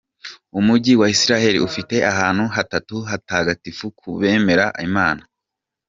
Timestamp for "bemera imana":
4.19-5.23